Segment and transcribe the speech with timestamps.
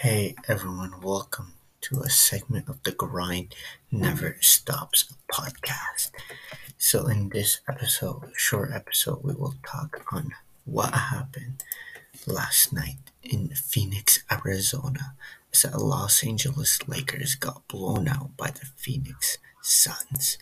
[0.00, 3.54] Hey everyone, welcome to a segment of the Grind
[3.92, 6.10] Never Stops podcast.
[6.78, 10.32] So, in this episode, short episode, we will talk on
[10.64, 11.64] what happened
[12.26, 15.16] last night in Phoenix, Arizona,
[15.52, 20.38] as the Los Angeles Lakers got blown out by the Phoenix Suns.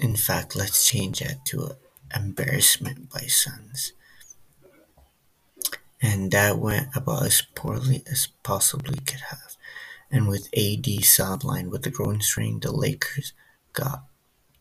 [0.00, 1.72] In fact, let's change that to
[2.14, 3.94] embarrassment by Suns
[6.04, 9.56] and that went about as poorly as possibly could have.
[10.10, 13.32] And with AD sidelined with the groin strain, the Lakers
[13.72, 14.04] got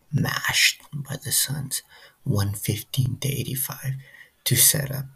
[0.09, 1.83] mashed by the Suns,
[2.23, 3.95] 115 to 85,
[4.45, 5.07] to set up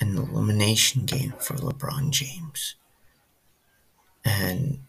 [0.00, 2.74] an elimination game for LeBron James.
[4.24, 4.80] And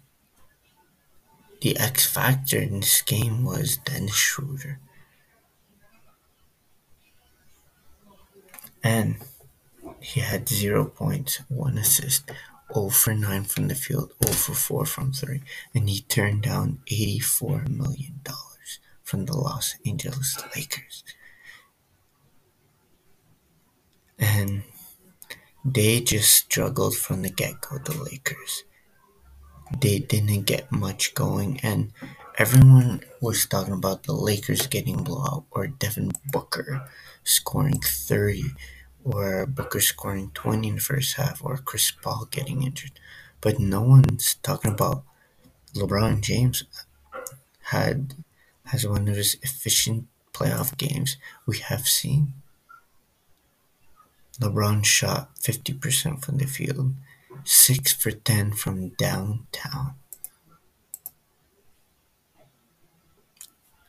[1.62, 4.80] the X factor in this game was Dennis Schroeder.
[8.84, 9.18] And
[10.00, 12.32] he had zero points, one assist,
[12.74, 15.42] 0 for 9 from the field, 0 for 4 from 3,
[15.74, 18.22] and he turned down $84 million
[19.04, 21.04] from the Los Angeles Lakers.
[24.20, 24.64] And
[25.64, 28.64] they just struggled from the get go, the Lakers.
[29.80, 31.92] They didn't get much going, and
[32.38, 36.88] everyone was talking about the Lakers getting blowout or Devin Booker
[37.24, 38.44] scoring 30
[39.08, 43.00] or Booker scoring 20 in the first half or Chris Paul getting injured.
[43.40, 45.04] But no one's talking about
[45.74, 46.66] LeBron James
[47.72, 48.16] had
[48.66, 52.34] has one of his efficient playoff games we have seen.
[54.42, 56.94] LeBron shot 50% from the field,
[57.46, 59.96] 6 for 10 from downtown.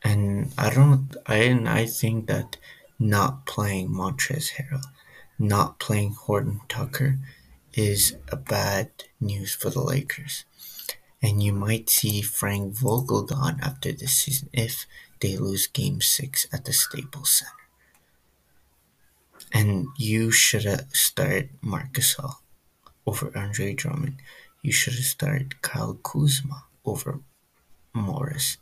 [0.01, 2.55] And I don't I I think that
[2.97, 4.85] not playing Montrezl Harrell
[5.39, 7.17] not playing Horton Tucker
[7.73, 10.43] is a bad news for the Lakers.
[11.21, 14.85] And you might see Frank Vogel gone after this season if
[15.21, 17.51] they lose game six at the Staples Center.
[19.51, 22.35] And you should have started Marc Gasol
[23.07, 24.17] over Andre Drummond.
[24.61, 27.19] You should have started Kyle Kuzma over
[27.93, 28.57] Morris.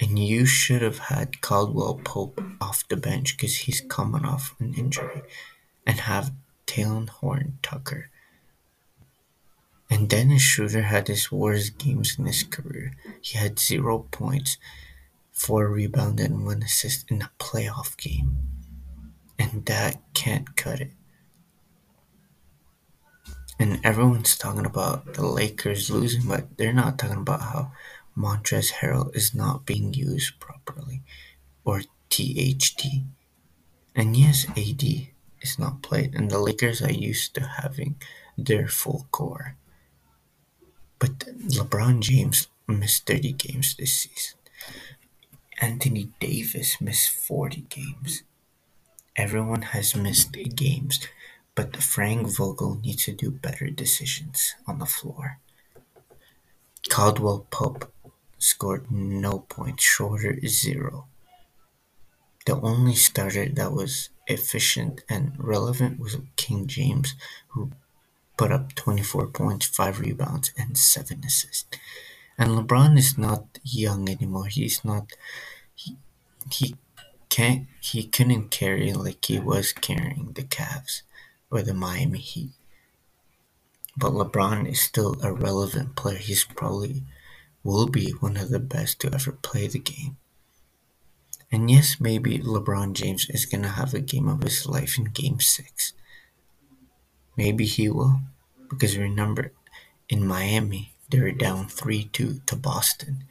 [0.00, 4.74] And you should have had Caldwell Pope off the bench because he's coming off an
[4.74, 5.22] injury
[5.86, 6.32] and have
[6.66, 8.10] Talen Horton Tucker.
[9.90, 12.96] And Dennis Schroeder had his worst games in his career.
[13.20, 14.56] He had zero points,
[15.30, 18.36] four rebounds, and one assist in a playoff game.
[19.38, 20.92] And that can't cut it.
[23.58, 27.72] And everyone's talking about the Lakers losing, but they're not talking about how
[28.16, 31.02] Montrezl Harrell is not being used properly
[31.64, 32.84] or THT.
[33.94, 35.13] And yes, AD
[35.44, 37.96] is not played, and the Lakers are used to having
[38.36, 39.56] their full core.
[40.98, 41.18] But
[41.56, 44.38] LeBron James missed 30 games this season.
[45.60, 48.22] Anthony Davis missed 40 games.
[49.14, 51.06] Everyone has missed games,
[51.54, 55.38] but Frank Vogel needs to do better decisions on the floor.
[56.88, 57.92] Caldwell Pope
[58.38, 61.06] scored no points, Schroeder zero.
[62.46, 67.14] The only starter that was efficient and relevant was King James,
[67.48, 67.70] who
[68.36, 71.78] put up 24 points, 5 rebounds, and 7 assists.
[72.36, 74.46] And LeBron is not young anymore.
[74.46, 75.12] He's not.
[75.74, 75.96] He,
[76.50, 76.76] he
[77.28, 77.68] can't.
[77.80, 81.02] He couldn't carry like he was carrying the Cavs
[81.50, 82.50] or the Miami Heat.
[83.96, 86.18] But LeBron is still a relevant player.
[86.18, 87.04] He's probably
[87.62, 90.16] will be one of the best to ever play the game.
[91.54, 95.04] And yes, maybe LeBron James is going to have a game of his life in
[95.04, 95.92] game six.
[97.36, 98.22] Maybe he will.
[98.68, 99.52] Because remember,
[100.08, 103.22] in Miami, they were down 3 2 to Boston.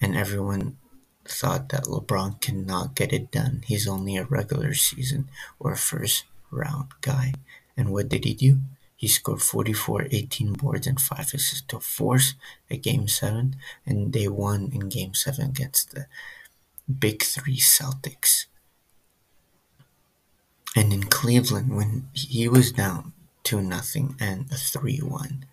[0.00, 0.76] And everyone
[1.24, 3.62] thought that LeBron cannot get it done.
[3.64, 5.30] He's only a regular season
[5.60, 7.34] or first round guy.
[7.76, 8.58] And what did he do?
[8.96, 12.34] He scored 44, 18 boards, and 5 assists to force
[12.68, 13.54] a game 7,
[13.86, 16.06] and they won in game 7 against the
[16.86, 18.46] Big Three Celtics.
[20.76, 23.12] And in Cleveland, when he was down
[23.44, 25.46] 2 nothing and a 3 1,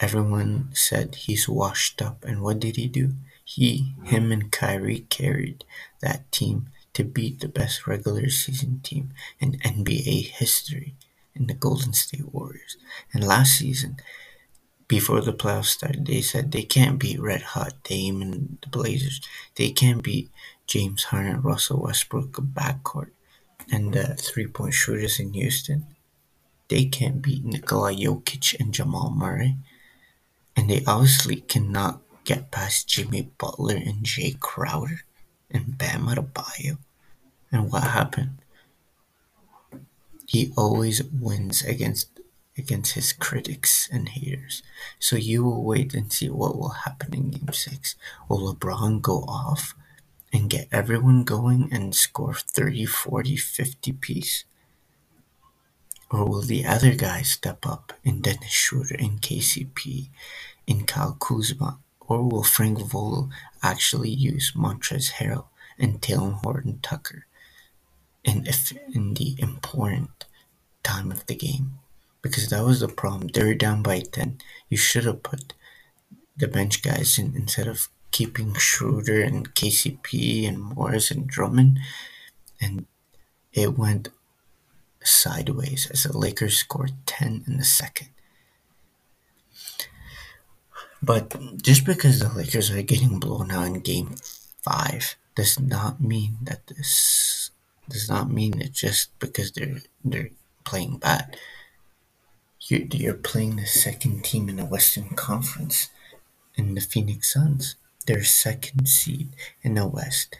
[0.00, 2.24] everyone said he's washed up.
[2.24, 3.14] And what did he do?
[3.44, 5.64] He, him, and Kyrie carried
[6.00, 10.94] that team to beat the best regular season team in NBA history
[11.34, 12.76] in the Golden State Warriors.
[13.12, 13.96] And last season,
[14.92, 19.22] before the playoffs started, they said they can't beat Red Hot Dame and the Blazers.
[19.56, 20.30] They can't beat
[20.66, 23.08] James Harden, Russell Westbrook backcourt,
[23.72, 25.86] and the three point shooters in Houston.
[26.68, 29.56] they can't beat Nikola Jokic and Jamal Murray,
[30.54, 35.04] and they obviously cannot get past Jimmy Butler and Jae Crowder
[35.50, 36.76] and Bam Adebayo.
[37.50, 38.42] And what happened?
[40.26, 42.20] He always wins against
[42.56, 44.62] against his critics and haters.
[44.98, 47.96] So you will wait and see what will happen in game six.
[48.28, 49.74] Will LeBron go off
[50.32, 54.44] and get everyone going and score 30, 40, 50 piece?
[56.10, 60.08] Or will the other guys step up in Dennis Schroeder, in KCP,
[60.66, 61.78] in Kyle Kuzma?
[62.00, 63.30] Or will Frank Vogel
[63.62, 65.46] actually use Montrezl Harrell
[65.78, 67.26] and Talen Horton Tucker
[68.24, 68.46] in,
[68.92, 70.26] in the important
[70.82, 71.78] time of the game?
[72.22, 73.28] Because that was the problem.
[73.28, 74.38] They were down by 10.
[74.68, 75.54] You should have put
[76.36, 81.80] the bench guys in instead of keeping Schroeder and KCP and Morris and Drummond.
[82.60, 82.86] And
[83.52, 84.08] it went
[85.02, 88.08] sideways as the Lakers scored 10 in the second.
[91.02, 94.14] But just because the Lakers are getting blown out in game
[94.62, 97.50] five does not mean that this
[97.88, 100.30] does not mean it's just because they're they're
[100.64, 101.36] playing bad.
[102.68, 105.90] You're, playing the second team in the Western Conference
[106.54, 107.74] in the Phoenix Suns.
[108.06, 110.36] They're second seed in the West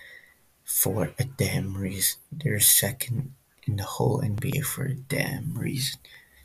[0.62, 2.20] for a damn reason.
[2.30, 3.34] They're second
[3.66, 5.98] in the whole NBA for a damn reason.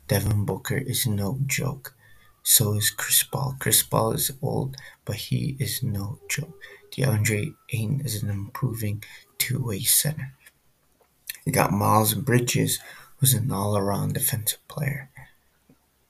[0.08, 1.94] Devin Booker is no joke.
[2.42, 3.54] So is Chris Paul.
[3.60, 6.60] Chris Paul is old, but he is no joke.
[6.90, 9.04] DeAndre Ayton is an improving
[9.38, 10.32] two-way center.
[11.44, 12.80] You got Miles Bridges,
[13.18, 15.10] who's an all-around defensive player.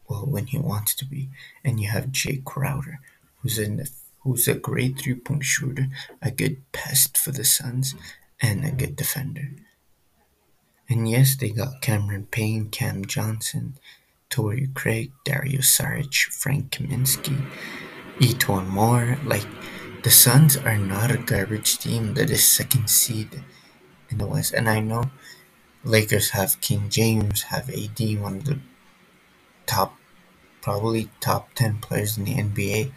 [0.08, 1.28] Well, when he wants to be,
[1.64, 3.00] and you have Jae Crowder,
[3.40, 3.90] who's the,
[4.20, 5.88] who's a great three-point shooter,
[6.22, 7.94] a good pest for the Suns,
[8.40, 9.50] and a good defender.
[10.88, 13.76] And yes, they got Cameron Payne, Cam Johnson,
[14.30, 17.44] Torrey Craig, Dario Saric, Frank Kaminsky,
[18.18, 19.18] E'Twaun Moore.
[19.24, 19.46] Like,
[20.02, 23.42] the Suns are not a garbage team that is second seed
[24.08, 24.54] in the West.
[24.54, 25.10] And I know
[25.84, 28.58] Lakers have King James, have AD, one of the
[29.68, 29.96] top,
[30.60, 32.90] probably top 10 players in the NBA.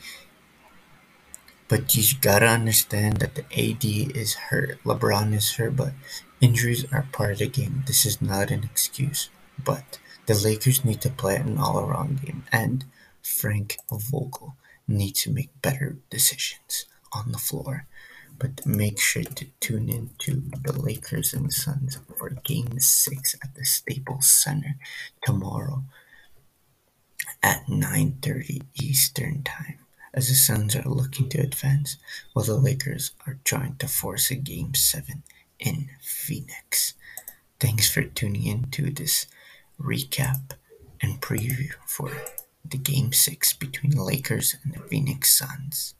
[1.68, 3.86] But you gotta understand that the AD
[4.16, 5.94] is hurt, LeBron is hurt, but
[6.42, 7.84] injuries are part of the game.
[7.86, 9.30] This is not an excuse.
[9.64, 12.86] But the Lakers need to play an all around game, and
[13.22, 14.56] Frank Vogel
[14.88, 17.86] needs to make better decisions on the floor.
[18.40, 23.36] But make sure to tune in to the Lakers and the Suns for Game 6
[23.44, 24.76] at the Staples Center
[25.24, 25.84] tomorrow
[27.44, 29.80] at 9.30 Eastern Time
[30.14, 31.98] as the Suns are looking to advance
[32.34, 35.24] while the Lakers are trying to force a Game 7
[35.60, 36.94] in Phoenix.
[37.60, 39.28] Thanks for tuning in to this
[39.80, 40.52] recap
[41.02, 42.12] and preview for
[42.64, 45.96] the Game 6 between the Lakers and the Phoenix Suns.